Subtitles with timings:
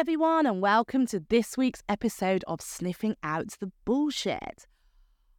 [0.00, 4.66] everyone, and welcome to this week's episode of Sniffing Out the Bullshit.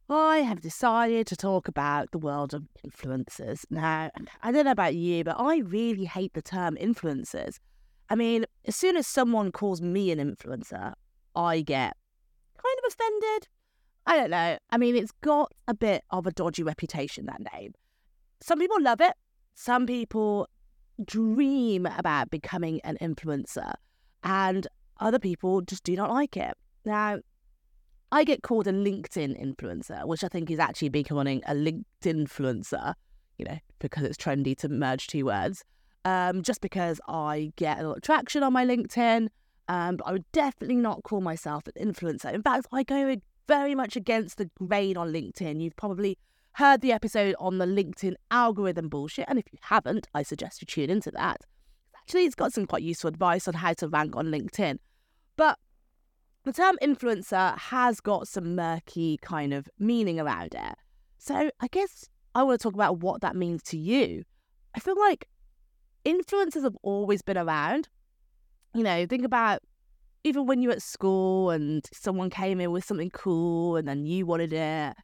[0.08, 3.64] I have decided to talk about the world of influencers.
[3.70, 4.08] Now,
[4.40, 7.58] I don't know about you, but I really hate the term influencers.
[8.08, 10.92] I mean, as soon as someone calls me an influencer,
[11.34, 11.96] I get
[12.56, 13.48] kind of offended.
[14.06, 14.58] I don't know.
[14.70, 17.74] I mean, it's got a bit of a dodgy reputation, that name.
[18.40, 19.14] Some people love it,
[19.56, 20.48] some people
[21.04, 23.72] dream about becoming an influencer,
[24.24, 24.66] and
[25.00, 26.54] other people just do not like it.
[26.84, 27.20] Now,
[28.12, 32.94] I get called a LinkedIn influencer, which I think is actually becoming a LinkedIn influencer,
[33.38, 35.64] you know, because it's trendy to merge two words.
[36.04, 39.28] Um, just because I get a lot of traction on my LinkedIn.
[39.68, 42.32] Um, but I would definitely not call myself an influencer.
[42.34, 43.16] In fact, I go
[43.48, 45.62] very much against the grain on LinkedIn.
[45.62, 46.18] You've probably
[46.54, 49.24] heard the episode on the LinkedIn algorithm bullshit.
[49.28, 51.42] And if you haven't, I suggest you tune into that.
[52.02, 54.78] Actually, it's got some quite useful advice on how to rank on LinkedIn.
[55.36, 55.58] But
[56.44, 60.74] the term influencer has got some murky kind of meaning around it.
[61.18, 64.24] So I guess I want to talk about what that means to you.
[64.74, 65.28] I feel like
[66.04, 67.88] influencers have always been around.
[68.74, 69.60] You know, think about
[70.24, 74.04] even when you were at school and someone came in with something cool and then
[74.06, 74.94] you wanted it,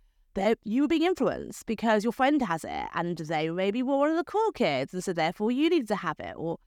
[0.65, 4.17] you were being influenced because your friend has it and they maybe were one of
[4.17, 6.35] the cool kids and so therefore you needed to have it.
[6.37, 6.59] Or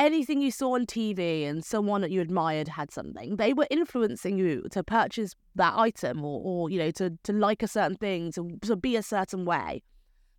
[0.00, 4.38] anything you saw on TV and someone that you admired had something, they were influencing
[4.38, 8.32] you to purchase that item or, or you know, to, to like a certain thing,
[8.32, 9.82] to, to be a certain way.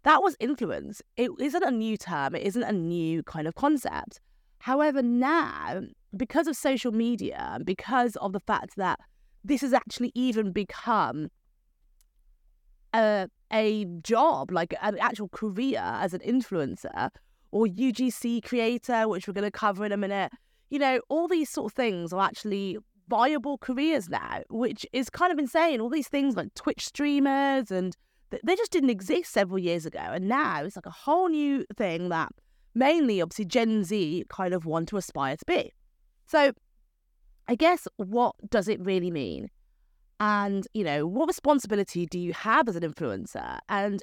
[0.03, 1.03] That was influence.
[1.15, 4.19] It isn't a new term, it isn't a new kind of concept.
[4.57, 5.81] However, now,
[6.17, 8.99] because of social media, and because of the fact that
[9.43, 11.29] this has actually even become
[12.95, 17.09] a, a job, like an actual career as an influencer,
[17.51, 20.31] or UGC creator, which we're going to cover in a minute.
[20.69, 25.33] You know, all these sort of things are actually viable careers now, which is kind
[25.33, 25.81] of insane.
[25.81, 27.95] All these things like Twitch streamers and
[28.43, 29.99] they just didn't exist several years ago.
[29.99, 32.31] And now it's like a whole new thing that
[32.73, 35.73] mainly, obviously, Gen Z kind of want to aspire to be.
[36.27, 36.53] So
[37.49, 39.49] I guess what does it really mean?
[40.21, 43.59] And, you know, what responsibility do you have as an influencer?
[43.67, 44.01] And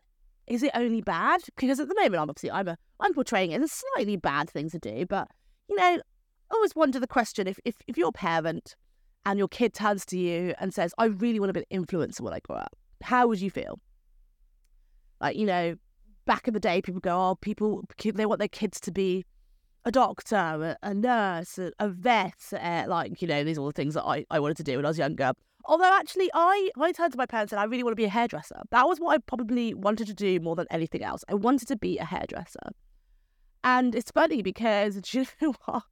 [0.48, 1.42] is it only bad?
[1.56, 4.50] Because at the moment, I'm obviously I'm a I'm portraying it as a slightly bad
[4.50, 5.28] thing to do, but
[5.68, 8.74] you know, I always wonder the question: if if if you're a parent
[9.26, 12.22] and your kid turns to you and says, "I really want to be an influencer
[12.22, 13.78] when I grow up," how would you feel?
[15.20, 15.76] Like you know,
[16.24, 19.24] back in the day, people go, "Oh, people they want their kids to be."
[19.84, 23.72] A doctor, a, nurse, a, a vet, uh, like, you know, these are all the
[23.72, 25.32] things that I, I wanted to do when I was younger.
[25.68, 28.08] Although actually, I I turned to my parents and I really want to be a
[28.08, 28.62] hairdresser.
[28.70, 31.24] That was what I probably wanted to do more than anything else.
[31.28, 32.70] I wanted to be a hairdresser,
[33.62, 35.82] and it's funny because you know what?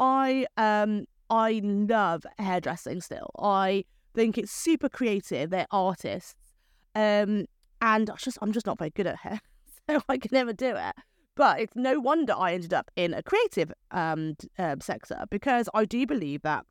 [0.00, 3.30] I um I love hairdressing still.
[3.38, 3.84] I
[4.16, 5.50] think it's super creative.
[5.50, 6.34] They're artists,
[6.96, 7.46] um,
[7.80, 9.40] and I just I'm just not very good at hair,
[9.88, 10.94] so I can never do it.
[11.36, 15.84] But it's no wonder I ended up in a creative um, uh, sector because I
[15.84, 16.66] do believe that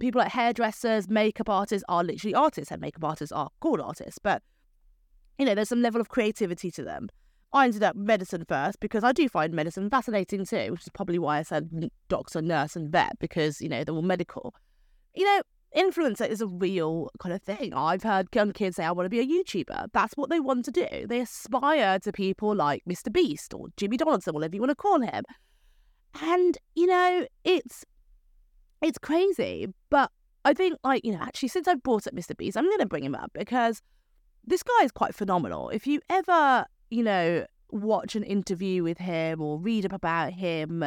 [0.00, 4.18] people like hairdressers, makeup artists are literally artists, and makeup artists are called artists.
[4.22, 4.42] But
[5.38, 7.08] you know, there's some level of creativity to them.
[7.52, 11.18] I ended up medicine first because I do find medicine fascinating too, which is probably
[11.18, 14.54] why I said doctor, nurse, and vet because you know they're all medical.
[15.14, 15.42] You know,
[15.76, 17.74] influencer is a real kind of thing.
[17.74, 20.64] I've heard young kids say, "I want to be a YouTuber." That's what they want
[20.66, 21.06] to do.
[21.08, 23.12] They aspire to people like Mr.
[23.12, 25.24] Beast or Jimmy Donaldson, whatever you want to call him.
[26.22, 27.84] And you know, it's
[28.82, 29.68] it's crazy.
[29.90, 30.10] But
[30.44, 32.36] I think, like, you know, actually, since I've brought up Mr.
[32.36, 33.82] Beast, I'm going to bring him up because
[34.44, 35.68] this guy is quite phenomenal.
[35.70, 40.84] If you ever, you know, watch an interview with him or read up about him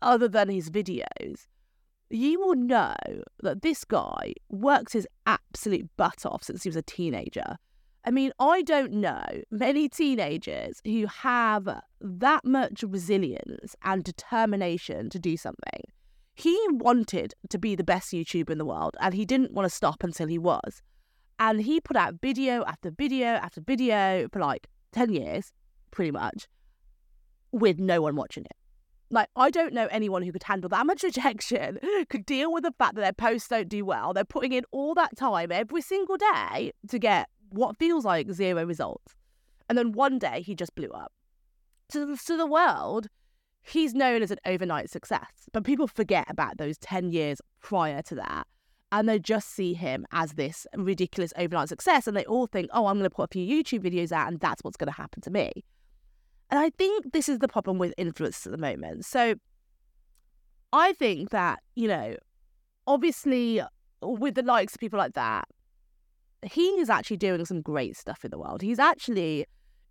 [0.00, 1.46] other than his videos,
[2.10, 2.94] you will know
[3.42, 7.56] that this guy works his absolute butt off since he was a teenager.
[8.06, 15.18] I mean, I don't know many teenagers who have that much resilience and determination to
[15.18, 15.80] do something
[16.34, 19.74] he wanted to be the best YouTuber in the world and he didn't want to
[19.74, 20.82] stop until he was.
[21.38, 25.52] And he put out video after video after video for like 10 years,
[25.90, 26.46] pretty much,
[27.52, 28.56] with no one watching it.
[29.10, 31.78] Like, I don't know anyone who could handle that much rejection,
[32.08, 34.12] could deal with the fact that their posts don't do well.
[34.12, 38.64] They're putting in all that time every single day to get what feels like zero
[38.64, 39.14] results.
[39.68, 41.12] And then one day he just blew up.
[41.90, 43.08] To to the world,
[43.64, 48.14] he's known as an overnight success, but people forget about those 10 years prior to
[48.16, 48.46] that.
[48.92, 52.06] And they just see him as this ridiculous overnight success.
[52.06, 54.38] And they all think, oh, I'm going to put a few YouTube videos out and
[54.38, 55.50] that's what's going to happen to me.
[56.50, 59.04] And I think this is the problem with influencers at the moment.
[59.04, 59.34] So
[60.72, 62.16] I think that, you know,
[62.86, 63.62] obviously,
[64.00, 65.48] with the likes of people like that,
[66.44, 68.62] he is actually doing some great stuff in the world.
[68.62, 69.46] He's actually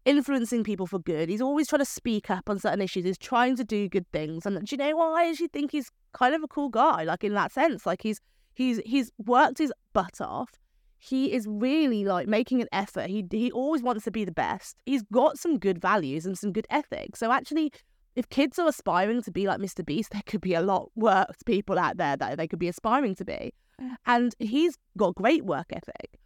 [0.06, 1.30] influencing people for good.
[1.30, 3.06] He's always trying to speak up on certain issues.
[3.06, 4.46] He's trying to do good things.
[4.46, 5.14] And do you know what?
[5.14, 7.86] I actually think he's kind of a cool guy, like in that sense.
[7.86, 8.20] Like he's
[8.54, 10.52] he's he's worked his butt off.
[11.00, 13.10] He is really like making an effort.
[13.10, 14.78] He he always wants to be the best.
[14.86, 17.20] He's got some good values and some good ethics.
[17.20, 17.72] So actually,
[18.16, 19.86] if kids are aspiring to be like Mr.
[19.86, 23.16] Beast, there could be a lot worse people out there that they could be aspiring
[23.16, 23.54] to be.
[24.06, 26.20] And he's got great work ethic.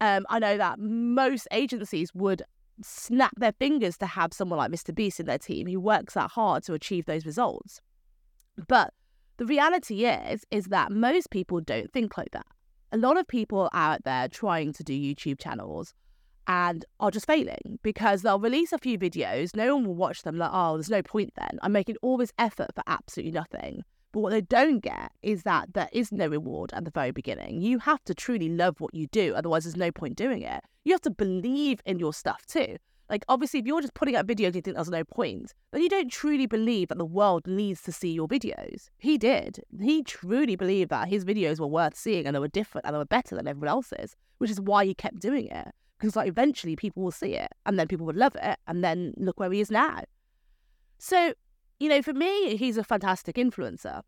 [0.00, 2.42] Um, I know that most agencies would
[2.82, 4.94] snap their fingers to have someone like Mr.
[4.94, 7.80] Beast in their team who works that hard to achieve those results.
[8.68, 8.92] But
[9.36, 12.46] the reality is, is that most people don't think like that.
[12.92, 15.94] A lot of people out there trying to do YouTube channels
[16.46, 20.36] and are just failing because they'll release a few videos, no one will watch them,
[20.36, 21.58] like, oh, there's no point then.
[21.62, 23.84] I'm making all this effort for absolutely nothing.
[24.12, 27.62] But what they don't get is that there is no reward at the very beginning.
[27.62, 30.62] You have to truly love what you do, otherwise, there's no point doing it.
[30.84, 32.76] You have to believe in your stuff too.
[33.08, 35.82] Like, obviously, if you're just putting out videos and you think there's no point, then
[35.82, 38.88] you don't truly believe that the world needs to see your videos.
[38.98, 39.62] He did.
[39.80, 42.98] He truly believed that his videos were worth seeing and they were different and they
[42.98, 45.68] were better than everyone else's, which is why he kept doing it.
[45.98, 48.58] Because, like, eventually people will see it and then people would love it.
[48.66, 50.04] And then look where he is now.
[50.98, 51.34] So,
[51.82, 54.02] you know, for me, he's a fantastic influencer.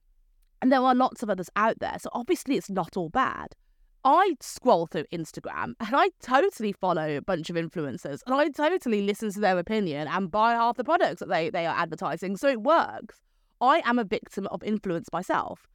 [0.62, 1.96] And there are lots of others out there.
[2.00, 3.56] So obviously, it's not all bad.
[4.04, 9.02] I scroll through Instagram and I totally follow a bunch of influencers and I totally
[9.02, 12.36] listen to their opinion and buy half the products that they, they are advertising.
[12.36, 13.20] So it works.
[13.60, 15.66] I am a victim of influence myself.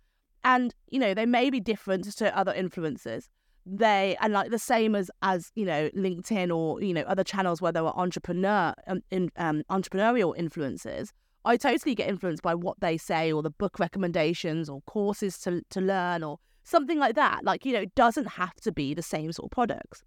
[0.46, 3.26] And, you know, they may be different to other influencers.
[3.66, 7.62] They and like the same as as you know LinkedIn or you know other channels
[7.62, 11.12] where there are entrepreneur um, in, um, entrepreneurial influencers.
[11.46, 15.62] I totally get influenced by what they say or the book recommendations or courses to,
[15.70, 17.44] to learn or something like that.
[17.44, 20.04] Like, you know, it doesn't have to be the same sort of products.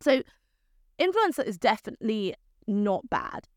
[0.00, 0.22] So,
[0.98, 2.34] influencer is definitely
[2.66, 3.48] not bad.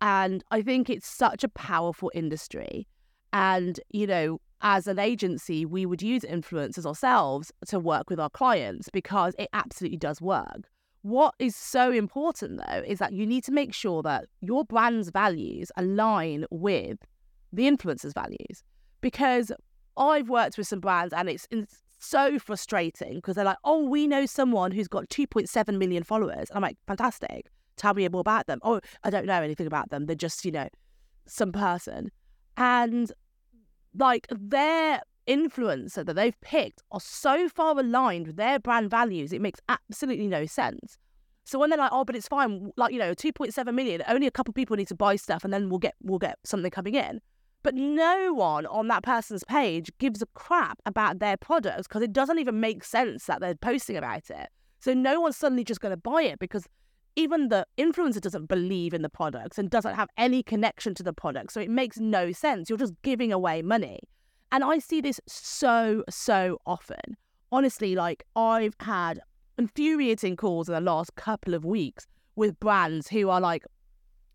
[0.00, 2.86] And I think it's such a powerful industry.
[3.32, 8.30] And, you know, as an agency, we would use influencers ourselves to work with our
[8.30, 10.68] clients because it absolutely does work.
[11.04, 15.10] What is so important though is that you need to make sure that your brand's
[15.10, 16.96] values align with
[17.52, 18.64] the influencer's values.
[19.02, 19.52] Because
[19.98, 24.06] I've worked with some brands and it's, it's so frustrating because they're like, oh, we
[24.06, 26.48] know someone who's got 2.7 million followers.
[26.48, 27.50] And I'm like, fantastic.
[27.76, 28.60] Tell me more about them.
[28.62, 30.06] Oh, I don't know anything about them.
[30.06, 30.70] They're just, you know,
[31.26, 32.10] some person.
[32.56, 33.12] And
[33.94, 39.40] like their influencer that they've picked are so far aligned with their brand values, it
[39.40, 40.98] makes absolutely no sense.
[41.44, 44.30] So when they're like, oh, but it's fine, like you know, 2.7 million, only a
[44.30, 47.20] couple people need to buy stuff, and then we'll get we'll get something coming in.
[47.62, 52.12] But no one on that person's page gives a crap about their products because it
[52.12, 54.48] doesn't even make sense that they're posting about it.
[54.80, 56.66] So no one's suddenly just going to buy it because
[57.16, 61.14] even the influencer doesn't believe in the products and doesn't have any connection to the
[61.14, 61.52] product.
[61.52, 62.68] So it makes no sense.
[62.68, 64.00] You're just giving away money.
[64.54, 67.16] And I see this so, so often.
[67.50, 69.18] Honestly, like I've had
[69.58, 72.06] infuriating calls in the last couple of weeks
[72.36, 73.64] with brands who are like,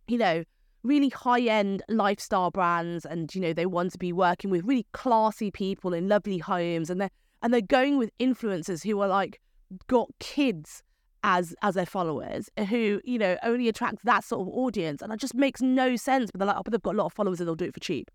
[0.09, 0.43] you know,
[0.83, 4.85] really high end lifestyle brands and you know they want to be working with really
[4.91, 7.11] classy people in lovely homes and they're
[7.41, 9.41] and they're going with influencers who are like
[9.88, 10.83] got kids
[11.23, 15.11] as as their followers uh, who you know only attract that sort of audience and
[15.11, 17.13] it just makes no sense but they're like oh but they've got a lot of
[17.13, 18.09] followers and they'll do it for cheap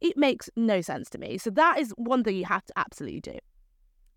[0.00, 1.38] it makes no sense to me.
[1.38, 3.38] So that is one thing you have to absolutely do.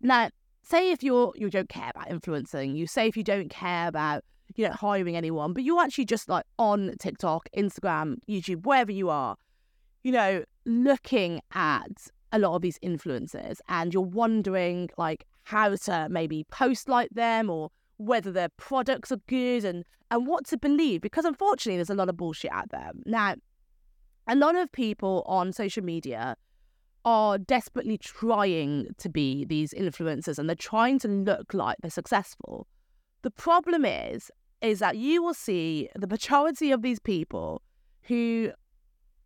[0.00, 0.30] Now,
[0.62, 4.24] say if you're you don't care about influencing, you say if you don't care about
[4.56, 9.10] you know hiring anyone, but you're actually just like on TikTok, Instagram, YouTube, wherever you
[9.10, 9.36] are,
[10.02, 16.08] you know, looking at a lot of these influencers and you're wondering like how to
[16.10, 21.00] maybe post like them or whether their products are good and and what to believe
[21.00, 22.90] because unfortunately there's a lot of bullshit out there.
[23.06, 23.34] Now,
[24.26, 26.36] a lot of people on social media
[27.04, 32.66] are desperately trying to be these influencers and they're trying to look like they're successful.
[33.22, 34.30] The problem is,
[34.62, 37.60] is that you will see the majority of these people
[38.02, 38.52] who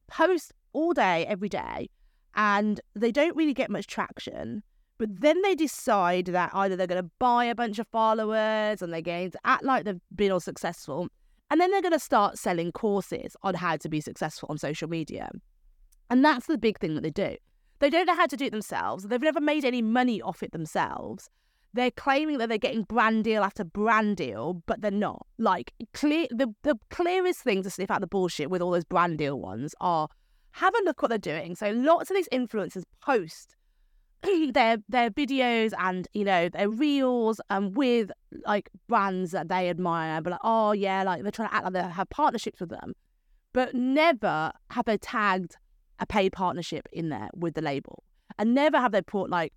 [0.09, 1.89] post all day, every day,
[2.35, 4.63] and they don't really get much traction.
[4.99, 8.93] But then they decide that either they're going to buy a bunch of followers and
[8.93, 11.09] they're going to act like they've been all successful,
[11.51, 14.89] and then they're going to start selling courses on how to be successful on social
[14.89, 15.31] media.
[16.11, 17.37] And that's the big thing that they do.
[17.81, 19.05] They don't know how to do it themselves.
[19.05, 21.31] They've never made any money off it themselves.
[21.75, 25.27] They're claiming that they're getting brand deal after brand deal, but they're not.
[25.39, 29.19] Like clear the, the clearest thing to sniff out the bullshit with all those brand
[29.19, 30.09] deal ones are
[30.53, 31.55] have a look what they're doing.
[31.55, 33.55] So lots of these influencers post
[34.53, 38.11] their their videos and you know their reels um with
[38.45, 41.73] like brands that they admire, but like oh yeah, like they're trying to act like
[41.75, 42.95] they have partnerships with them,
[43.53, 45.57] but never have they tagged
[46.01, 48.03] a paid partnership in there with the label,
[48.39, 49.53] and never have they put like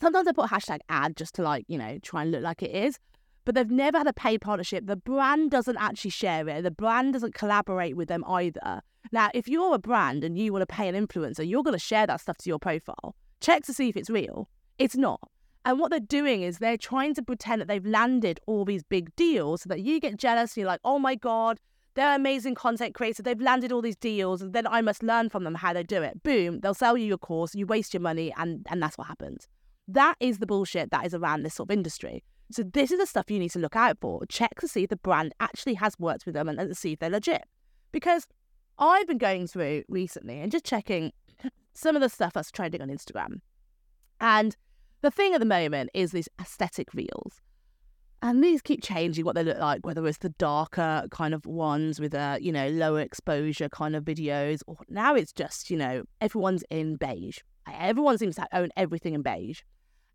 [0.00, 2.70] sometimes they put hashtag ad just to like you know try and look like it
[2.70, 2.98] is,
[3.44, 4.86] but they've never had a paid partnership.
[4.86, 6.62] The brand doesn't actually share it.
[6.62, 8.82] The brand doesn't collaborate with them either.
[9.12, 11.78] Now, if you're a brand and you want to pay an influencer, you're going to
[11.78, 13.16] share that stuff to your profile.
[13.40, 14.48] Check to see if it's real.
[14.78, 15.20] It's not.
[15.64, 19.14] And what they're doing is they're trying to pretend that they've landed all these big
[19.16, 21.58] deals so that you get jealous and you're like, oh my God,
[21.94, 23.24] they're amazing content creators.
[23.24, 26.02] They've landed all these deals, and then I must learn from them how they do
[26.02, 26.22] it.
[26.22, 29.48] Boom, they'll sell you your course, you waste your money, and, and that's what happens.
[29.88, 32.22] That is the bullshit that is around this sort of industry.
[32.52, 34.24] So this is the stuff you need to look out for.
[34.26, 37.00] Check to see if the brand actually has worked with them and, and see if
[37.00, 37.44] they're legit.
[37.92, 38.26] Because
[38.78, 41.12] I've been going through recently and just checking
[41.80, 43.40] some of the stuff that's trending on Instagram.
[44.20, 44.56] And
[45.00, 47.40] the thing at the moment is these aesthetic reels.
[48.22, 51.98] And these keep changing what they look like, whether it's the darker kind of ones
[51.98, 56.02] with a, you know, lower exposure kind of videos, or now it's just, you know,
[56.20, 57.38] everyone's in beige.
[57.72, 59.62] Everyone seems to own everything in beige.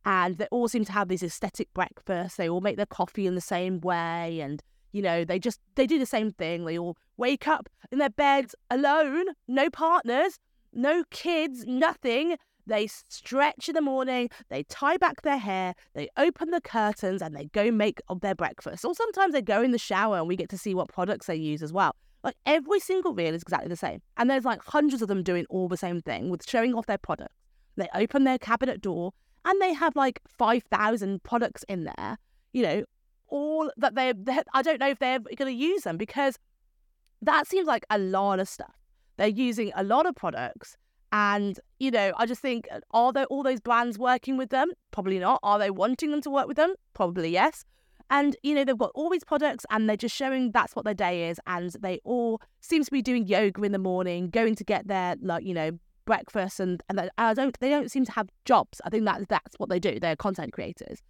[0.05, 2.37] And they all seem to have these aesthetic breakfasts.
[2.37, 4.39] They all make their coffee in the same way.
[4.39, 6.65] And, you know, they just, they do the same thing.
[6.65, 10.37] They all wake up in their beds alone, no partners,
[10.75, 12.37] no kids, nothing.
[12.67, 17.35] They stretch in the morning, they tie back their hair, they open the curtains, and
[17.35, 18.83] they go make their breakfast.
[18.83, 21.35] Or sometimes they go in the shower and we get to see what products they
[21.35, 21.95] use as well.
[22.23, 24.01] Like every single reel is exactly the same.
[24.17, 26.97] And there's like hundreds of them doing all the same thing with showing off their
[26.97, 27.35] products.
[27.75, 29.11] They open their cabinet door
[29.45, 32.17] and they have like 5,000 products in there,
[32.51, 32.83] you know,
[33.27, 34.13] all that they're
[34.53, 36.39] I don't know if they're going to use them because
[37.21, 38.73] that seems like a lot of stuff.
[39.17, 40.77] They're using a lot of products.
[41.11, 44.71] And, you know, I just think, uh, are there all those brands working with them?
[44.91, 45.39] Probably not.
[45.43, 46.73] Are they wanting them to work with them?
[46.93, 47.63] Probably yes.
[48.09, 50.93] And, you know, they've got all these products and they're just showing that's what their
[50.93, 51.39] day is.
[51.47, 55.15] And they all seem to be doing yoga in the morning, going to get their,
[55.21, 55.71] like, you know,
[56.05, 56.59] breakfast.
[56.59, 58.81] And, and I don't, they don't seem to have jobs.
[58.83, 59.99] I think that, that's what they do.
[59.99, 61.01] They're content creators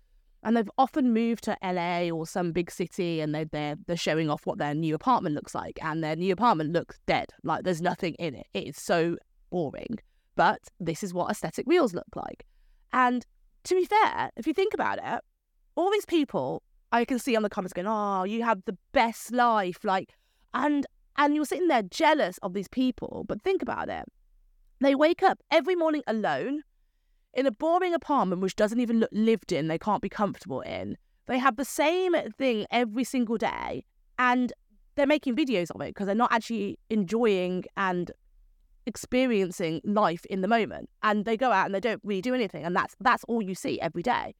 [0.46, 4.30] and they've often moved to LA or some big city and they're, they're, they're showing
[4.30, 7.34] off what their new apartment looks like and their new apartment looks dead.
[7.44, 8.46] Like there's nothing in it.
[8.54, 9.18] It is so
[9.50, 9.98] boring.
[10.36, 12.46] But this is what aesthetic reels look like.
[12.94, 13.26] And
[13.64, 15.22] to be fair if you think about it
[15.74, 16.62] all these people
[16.92, 19.84] i can see on the comments going oh you have the best life.
[19.84, 20.14] Like
[20.54, 20.86] and
[21.18, 23.26] and you're sitting there jealous of these people.
[23.28, 24.06] But think about it.
[24.80, 26.62] They wake up every morning alone
[27.36, 30.98] in a boring apartment which doesn't even look lived in, they can't be comfortable in.
[31.28, 33.84] They have the same thing every single day
[34.18, 34.54] and
[34.96, 38.12] they're making videos of it because they're not actually enjoying and
[38.86, 40.90] experiencing life in the moment.
[41.04, 42.64] And they go out and they don't really do anything.
[42.64, 44.34] And that's that's all you see every day.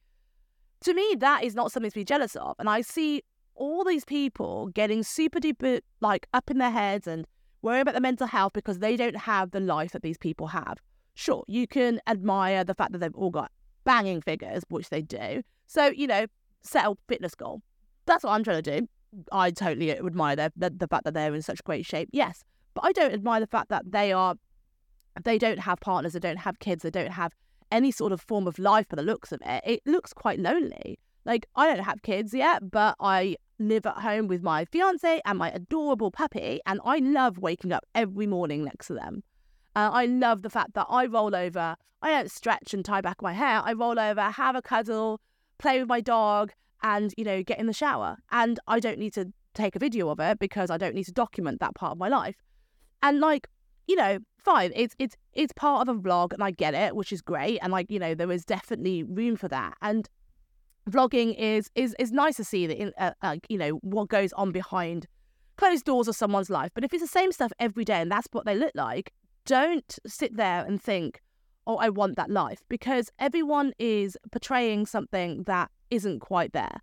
[0.82, 2.56] To me, that is not something to be jealous of.
[2.60, 3.24] And I see
[3.56, 7.26] all these people getting super duper like up in their heads and
[7.62, 10.78] worrying about their mental health because they don't have the life that these people have
[11.16, 13.52] sure, you can admire the fact that they've all got
[13.84, 15.42] banging figures, which they do.
[15.68, 16.28] So, you know,
[16.62, 17.62] set a fitness goal.
[18.06, 18.88] That's what I'm trying to do.
[19.32, 22.10] I totally admire the, the fact that they're in such great shape.
[22.12, 22.44] Yes.
[22.74, 24.36] But I don't admire the fact that they are,
[25.24, 27.32] they don't have partners, they don't have kids, they don't have
[27.72, 29.64] any sort of form of life by the looks of it.
[29.66, 31.00] It looks quite lonely.
[31.24, 35.40] Like, I don't have kids yet, but I live at home with my fiance and
[35.40, 39.24] my adorable puppy, and I love waking up every morning next to them.
[39.76, 41.76] Uh, I love the fact that I roll over.
[42.02, 43.62] I don't stretch and tie back my hair.
[43.64, 45.22] I roll over, have a cuddle,
[45.58, 46.52] play with my dog,
[46.84, 48.18] and you know get in the shower.
[48.32, 51.12] And I don't need to take a video of it because I don't need to
[51.12, 52.36] document that part of my life.
[53.02, 53.48] And like
[53.88, 54.72] you know, fine.
[54.76, 57.60] It's it's it's part of a vlog, and I get it, which is great.
[57.62, 59.76] And like you know, there is definitely room for that.
[59.82, 60.10] And
[60.90, 64.32] vlogging is is is nice to see that in uh, like you know what goes
[64.34, 65.08] on behind
[65.58, 66.72] closed doors of someone's life.
[66.74, 69.14] But if it's the same stuff every day and that's what they look like,
[69.46, 71.22] don't sit there and think,
[71.68, 76.82] oh, I want that life, because everyone is portraying something that isn't quite there.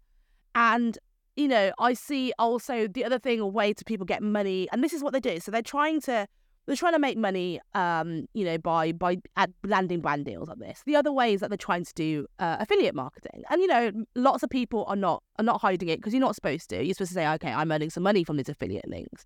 [0.55, 0.99] And,
[1.37, 4.83] you know, I see also the other thing, a way to people get money, and
[4.83, 5.41] this is what they do.
[5.41, 6.27] So they're trying to
[6.67, 9.19] they're trying to make money, um, you know, by by
[9.65, 10.83] landing brand deals like this.
[10.87, 13.91] The other way is that they're trying to do uh, affiliate marketing, and you know,
[14.15, 16.85] lots of people are not are not hiding it because you're not supposed to.
[16.85, 19.25] You're supposed to say, okay, I'm earning some money from these affiliate links.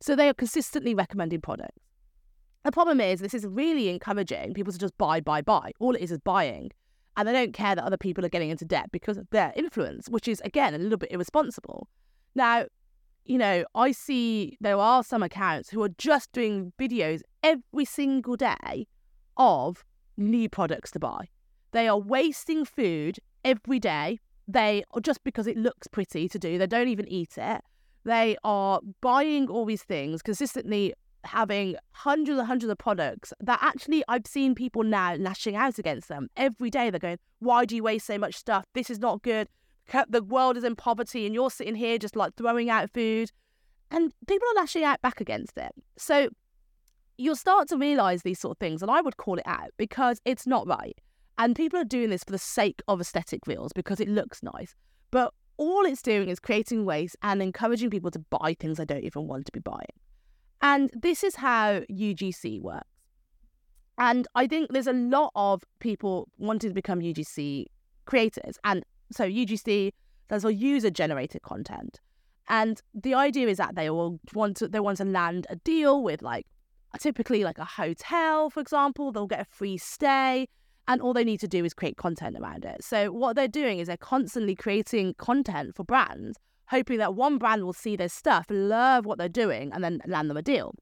[0.00, 1.80] So they are consistently recommending products.
[2.64, 5.72] The problem is, this is really encouraging people to just buy, buy, buy.
[5.80, 6.70] All it is is buying.
[7.16, 10.08] And they don't care that other people are getting into debt because of their influence,
[10.08, 11.88] which is, again, a little bit irresponsible.
[12.34, 12.64] Now,
[13.26, 18.36] you know, I see there are some accounts who are just doing videos every single
[18.36, 18.86] day
[19.36, 19.84] of
[20.16, 21.28] new products to buy.
[21.72, 24.18] They are wasting food every day.
[24.48, 27.62] They just because it looks pretty to do, they don't even eat it.
[28.04, 34.04] They are buying all these things consistently having hundreds and hundreds of products that actually
[34.08, 36.90] I've seen people now lashing out against them every day.
[36.90, 38.64] They're going, Why do you waste so much stuff?
[38.74, 39.48] This is not good.
[40.08, 43.30] The world is in poverty, and you're sitting here just like throwing out food.
[43.90, 45.72] And people are lashing out back against it.
[45.96, 46.28] So
[47.18, 50.20] you'll start to realize these sort of things, and I would call it out because
[50.24, 50.98] it's not right.
[51.36, 54.74] And people are doing this for the sake of aesthetic reels because it looks nice.
[55.10, 59.04] But all it's doing is creating waste and encouraging people to buy things they don't
[59.04, 59.86] even want to be buying.
[60.64, 62.88] And this is how UGC works.
[63.98, 67.66] And I think there's a lot of people wanting to become UGC
[68.06, 68.58] creators.
[68.64, 69.92] And so UGC
[70.24, 72.00] stands for user generated content.
[72.48, 76.02] And the idea is that they all want to they want to land a deal
[76.02, 76.46] with like
[76.98, 79.12] typically like a hotel, for example.
[79.12, 80.48] They'll get a free stay
[80.88, 82.82] and all they need to do is create content around it.
[82.82, 87.64] So what they're doing is they're constantly creating content for brands, hoping that one brand
[87.64, 90.74] will see their stuff, love what they're doing, and then land them a deal.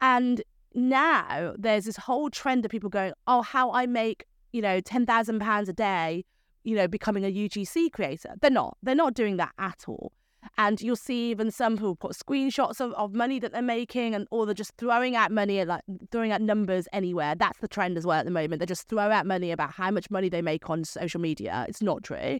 [0.00, 0.42] And
[0.74, 5.68] now there's this whole trend of people going, oh, how I make, you know, £10,000
[5.68, 6.24] a day,
[6.64, 8.34] you know, becoming a UGC creator.
[8.40, 8.76] They're not.
[8.82, 10.12] They're not doing that at all.
[10.56, 14.26] And you'll see even some who put screenshots of, of money that they're making and
[14.30, 17.34] or they're just throwing out money like throwing out numbers anywhere.
[17.34, 18.60] That's the trend as well at the moment.
[18.60, 21.66] They just throw out money about how much money they make on social media.
[21.68, 22.38] It's not true.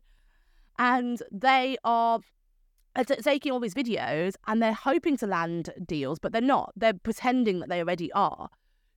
[0.79, 2.21] And they are
[2.97, 6.73] Uh, taking all these videos and they're hoping to land deals, but they're not.
[6.75, 8.49] They're pretending that they already are.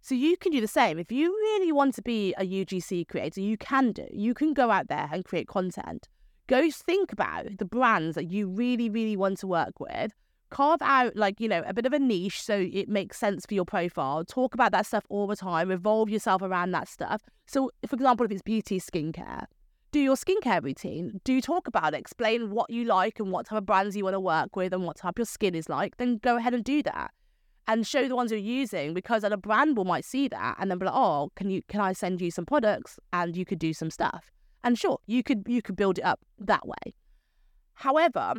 [0.01, 0.97] So you can do the same.
[0.97, 4.07] If you really want to be a UGC creator, you can do.
[4.11, 6.09] You can go out there and create content
[6.47, 10.13] go think about the brands that you really, really want to work with.
[10.49, 13.55] Carve out like, you know, a bit of a niche so it makes sense for
[13.55, 14.23] your profile.
[14.23, 15.69] Talk about that stuff all the time.
[15.69, 17.23] Revolve yourself around that stuff.
[17.47, 19.45] So, for example, if it's beauty skincare,
[19.93, 21.21] do your skincare routine.
[21.23, 21.99] Do talk about it.
[21.99, 24.83] Explain what you like and what type of brands you want to work with and
[24.83, 25.97] what type your skin is like.
[25.97, 27.11] Then go ahead and do that
[27.67, 30.79] and show the ones you're using because a brand will might see that and then
[30.79, 33.71] be like, oh, can you can I send you some products and you could do
[33.71, 34.31] some stuff.
[34.63, 36.95] And sure, you could you could build it up that way.
[37.75, 38.33] However,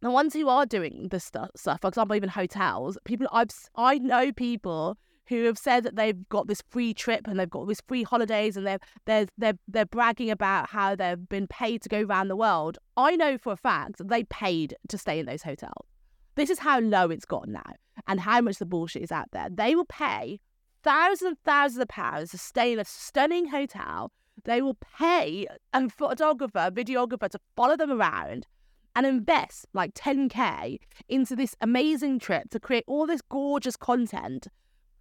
[0.00, 3.98] the ones who are doing this stuff, stuff, for example, even hotels, people I've I
[3.98, 4.96] know people
[5.28, 8.56] who have said that they've got this free trip and they've got these free holidays
[8.56, 12.36] and they're they're they're they're bragging about how they've been paid to go around the
[12.36, 12.78] world.
[12.96, 15.86] I know for a fact that they paid to stay in those hotels.
[16.34, 17.72] This is how low it's gotten now
[18.06, 19.48] and how much the bullshit is out there.
[19.50, 20.40] They will pay
[20.82, 24.10] thousands and thousands of pounds to stay in a stunning hotel
[24.44, 28.46] they will pay a photographer, videographer to follow them around
[28.94, 34.48] and invest like 10k into this amazing trip to create all this gorgeous content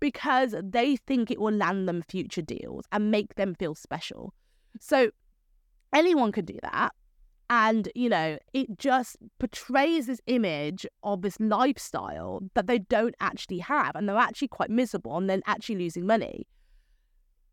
[0.01, 4.33] because they think it will land them future deals and make them feel special.
[4.81, 5.11] So
[5.93, 6.93] anyone could do that.
[7.49, 13.59] And, you know, it just portrays this image of this lifestyle that they don't actually
[13.59, 13.95] have.
[13.95, 16.47] And they're actually quite miserable and then actually losing money.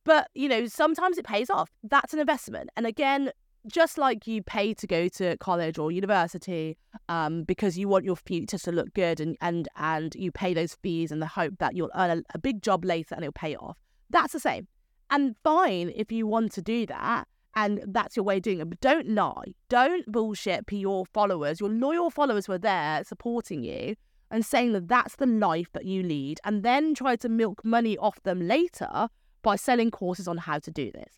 [0.05, 1.69] But, you know, sometimes it pays off.
[1.83, 2.71] That's an investment.
[2.77, 3.33] And again,
[3.67, 6.77] just like you pay to go to college or university
[7.09, 10.75] um, because you want your future to look good and, and, and you pay those
[10.83, 13.57] fees in the hope that you'll earn a, a big job later and it'll pay
[13.57, 13.77] off.
[14.11, 14.69] That's the same.
[15.11, 18.69] And fine if you want to do that and that's your way of doing it.
[18.69, 19.55] But don't lie.
[19.69, 21.61] Don't bullshit your followers.
[21.61, 23.97] Your loyal followers were there supporting you
[24.31, 27.97] and saying that that's the life that you lead and then try to milk money
[27.99, 29.09] off them later
[29.43, 31.15] by selling courses on how to do this.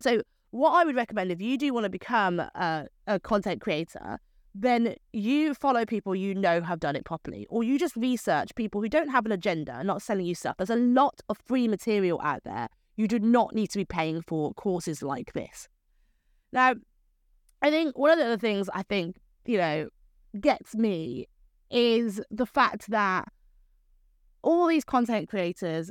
[0.00, 4.18] So, what I would recommend if you do want to become a, a content creator,
[4.54, 8.80] then you follow people you know have done it properly, or you just research people
[8.80, 10.56] who don't have an agenda, and not selling you stuff.
[10.56, 12.68] There's a lot of free material out there.
[12.96, 15.68] You do not need to be paying for courses like this.
[16.52, 16.74] Now,
[17.60, 19.88] I think one of the other things I think, you know,
[20.40, 21.28] gets me
[21.70, 23.28] is the fact that
[24.42, 25.90] all these content creators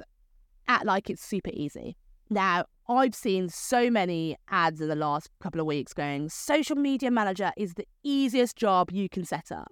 [0.68, 1.98] act like it's super easy.
[2.30, 7.10] Now, I've seen so many ads in the last couple of weeks going, social media
[7.10, 9.72] manager is the easiest job you can set up.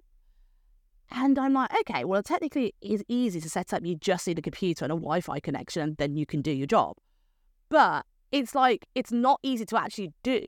[1.10, 3.84] And I'm like, okay, well, technically it is easy to set up.
[3.84, 6.50] You just need a computer and a Wi Fi connection, and then you can do
[6.50, 6.96] your job.
[7.68, 10.44] But it's like, it's not easy to actually do.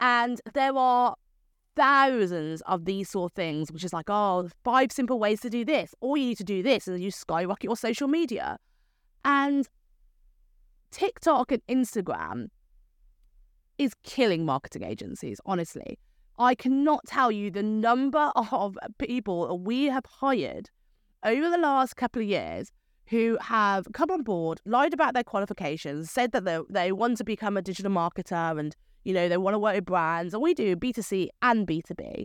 [0.00, 1.14] And there are
[1.76, 5.64] thousands of these sort of things, which is like, oh, five simple ways to do
[5.64, 5.94] this.
[6.00, 8.58] All you need to do this, and you skyrocket your social media.
[9.24, 9.68] And
[10.96, 12.46] TikTok and Instagram
[13.76, 15.98] is killing marketing agencies, honestly.
[16.38, 20.70] I cannot tell you the number of people we have hired
[21.22, 22.72] over the last couple of years
[23.08, 27.24] who have come on board, lied about their qualifications, said that they, they want to
[27.24, 30.32] become a digital marketer and, you know, they want to work with brands.
[30.32, 32.24] And we do B2C and B2B.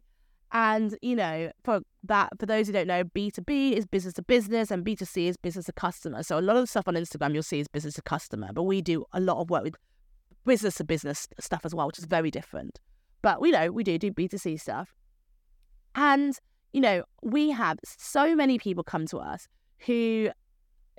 [0.53, 4.69] And, you know, for that, for those who don't know, B2B is business to business
[4.69, 6.23] and B2C is business to customer.
[6.23, 8.81] So a lot of stuff on Instagram you'll see is business to customer, but we
[8.81, 9.75] do a lot of work with
[10.45, 12.79] business to business stuff as well, which is very different.
[13.21, 14.93] But we know we do do B2C stuff.
[15.95, 16.37] And,
[16.73, 19.47] you know, we have so many people come to us
[19.85, 20.31] who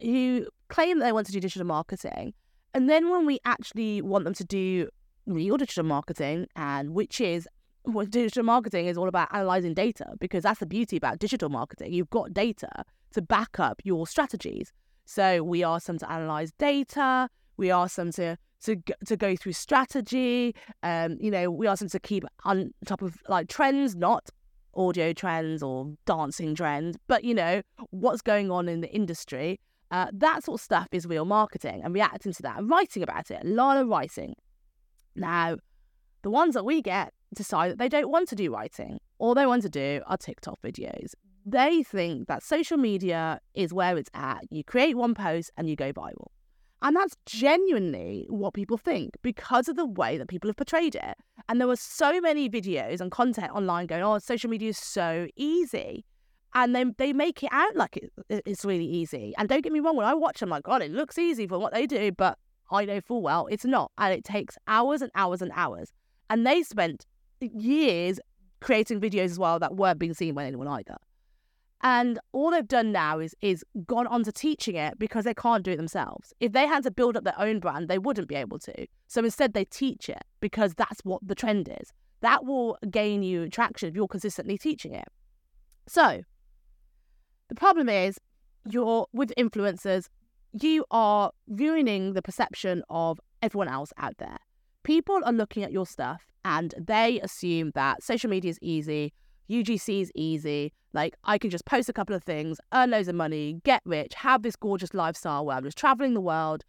[0.01, 2.35] who claim that they want to do digital marketing.
[2.75, 4.89] And then when we actually want them to do
[5.27, 7.47] real digital marketing, and which is
[7.85, 11.93] what digital marketing is all about analyzing data, because that's the beauty about digital marketing.
[11.93, 14.73] You've got data to back up your strategies.
[15.05, 17.29] So we ask them to analyze data.
[17.57, 20.55] We ask them to to to go through strategy.
[20.83, 24.31] Um, you know, we ask them to keep on top of like trends, not
[24.75, 29.59] audio trends or dancing trends, but you know what's going on in the industry
[29.93, 33.31] uh, that sort of stuff is real marketing and reacting to that and writing about
[33.31, 33.45] it.
[33.45, 34.35] A lot of writing.
[35.15, 35.59] Now,
[36.23, 38.99] the ones that we get decide that they don't want to do writing.
[39.19, 41.15] All they want to do are TikTok videos.
[41.45, 44.45] They think that social media is where it's at.
[44.51, 46.29] You create one post and you go viral.
[46.83, 51.17] And that's genuinely what people think because of the way that people have portrayed it.
[51.49, 55.29] And there were so many videos and content online going, oh, social media is so
[55.37, 56.05] easy
[56.55, 58.13] and then they make it out like it,
[58.47, 59.33] it's really easy.
[59.39, 61.59] And don't get me wrong, when I watch them, like God, it looks easy for
[61.59, 62.39] what they do, but
[62.71, 65.93] I know full well it's not, and it takes hours and hours and hours.
[66.31, 67.07] And they spent
[67.55, 68.21] years
[68.61, 70.97] creating videos as well that weren't being seen by anyone either.
[71.83, 75.65] And all they've done now is is gone on to teaching it because they can't
[75.65, 76.33] do it themselves.
[76.39, 78.87] If they had to build up their own brand, they wouldn't be able to.
[79.09, 81.93] So instead, they teach it because that's what the trend is.
[82.21, 85.09] That will gain you traction if you're consistently teaching it.
[85.89, 86.23] So
[87.49, 88.19] the problem is,
[88.71, 90.07] you're with influencers,
[90.53, 94.39] you are ruining the perception of everyone else out there.
[94.85, 99.13] People are looking at your stuff and they assume that social media is easy,
[99.51, 100.73] UGC is easy.
[100.95, 104.15] Like, I can just post a couple of things, earn loads of money, get rich,
[104.15, 106.65] have this gorgeous lifestyle where I'm just traveling the world,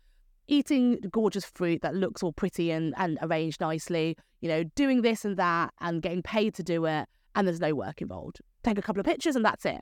[0.48, 5.26] eating gorgeous fruit that looks all pretty and, and arranged nicely, you know, doing this
[5.26, 7.08] and that and getting paid to do it.
[7.36, 8.40] And there's no work involved.
[8.64, 9.82] Take a couple of pictures and that's it.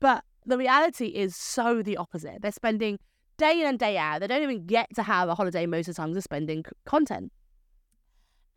[0.00, 2.42] But the reality is so the opposite.
[2.42, 2.98] They're spending
[3.38, 4.20] day in and day out.
[4.20, 6.12] They don't even get to have a holiday most of the time.
[6.12, 7.32] They're spending content.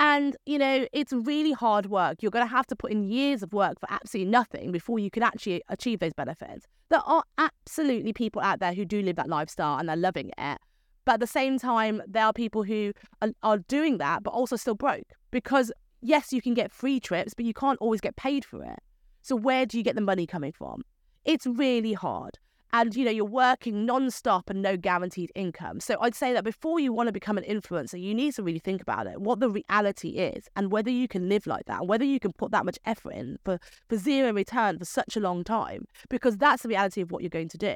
[0.03, 2.21] And, you know, it's really hard work.
[2.21, 5.09] You're going to have to put in years of work for absolutely nothing before you
[5.09, 6.67] can actually achieve those benefits.
[6.89, 10.59] There are absolutely people out there who do live that lifestyle and they're loving it.
[11.05, 14.57] But at the same time, there are people who are, are doing that, but also
[14.57, 15.13] still broke.
[15.31, 18.79] Because, yes, you can get free trips, but you can't always get paid for it.
[19.21, 20.83] So, where do you get the money coming from?
[21.25, 22.37] it's really hard.
[22.73, 25.79] And you know, you're working non-stop and no guaranteed income.
[25.79, 28.59] So I'd say that before you want to become an influencer, you need to really
[28.59, 31.87] think about it, what the reality is, and whether you can live like that, and
[31.87, 35.19] whether you can put that much effort in for, for zero return for such a
[35.19, 37.75] long time, because that's the reality of what you're going to do.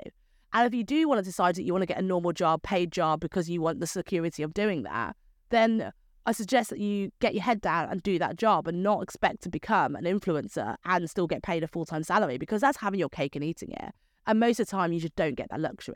[0.53, 2.63] And if you do want to decide that you want to get a normal job,
[2.63, 5.15] paid job, because you want the security of doing that,
[5.49, 5.91] then
[6.25, 9.43] I suggest that you get your head down and do that job and not expect
[9.43, 12.99] to become an influencer and still get paid a full time salary because that's having
[12.99, 13.93] your cake and eating it.
[14.27, 15.95] And most of the time, you just don't get that luxury.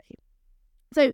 [0.94, 1.12] So,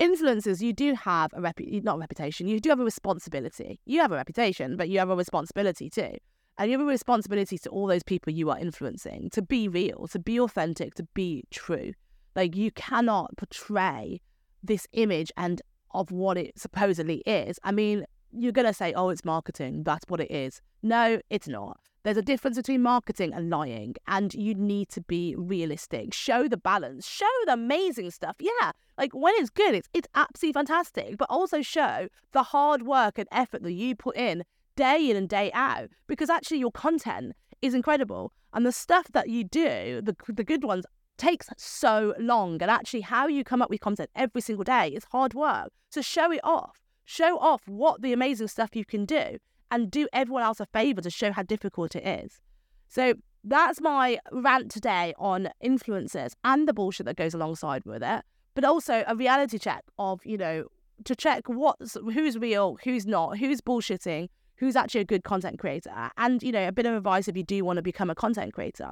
[0.00, 3.78] influencers, you do have a rep, not a reputation, you do have a responsibility.
[3.84, 6.16] You have a reputation, but you have a responsibility too.
[6.58, 10.08] And you have a responsibility to all those people you are influencing to be real,
[10.08, 11.92] to be authentic, to be true.
[12.34, 14.22] Like, you cannot portray
[14.62, 15.60] this image and
[15.92, 17.58] of what it supposedly is.
[17.62, 19.82] I mean, you're going to say, oh, it's marketing.
[19.84, 20.60] That's what it is.
[20.82, 21.80] No, it's not.
[22.06, 26.14] There's a difference between marketing and lying, and you need to be realistic.
[26.14, 27.04] Show the balance.
[27.04, 28.36] Show the amazing stuff.
[28.38, 31.16] Yeah, like when it's good, it's it's absolutely fantastic.
[31.16, 34.44] But also show the hard work and effort that you put in
[34.76, 39.28] day in and day out, because actually your content is incredible, and the stuff that
[39.28, 40.84] you do, the the good ones,
[41.16, 42.62] takes so long.
[42.62, 45.72] And actually, how you come up with content every single day is hard work.
[45.90, 46.85] So show it off.
[47.06, 49.38] Show off what the amazing stuff you can do
[49.70, 52.40] and do everyone else a favor to show how difficult it is.
[52.88, 53.14] So
[53.44, 58.64] that's my rant today on influencers and the bullshit that goes alongside with it, but
[58.64, 60.64] also a reality check of, you know,
[61.04, 66.10] to check what's who's real, who's not, who's bullshitting, who's actually a good content creator.
[66.16, 68.52] And, you know, a bit of advice if you do want to become a content
[68.52, 68.90] creator.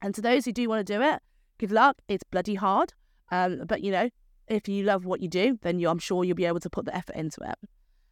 [0.00, 1.20] And to those who do want to do it,
[1.58, 2.00] good luck.
[2.08, 2.94] It's bloody hard.
[3.30, 4.10] Um, but you know,
[4.48, 6.84] if you love what you do, then you, I'm sure you'll be able to put
[6.84, 7.68] the effort into it.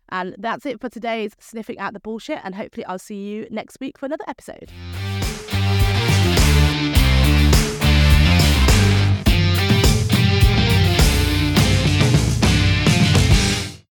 [0.08, 2.40] And that's it for today's Sniffing Out the Bullshit.
[2.44, 4.70] And hopefully, I'll see you next week for another episode.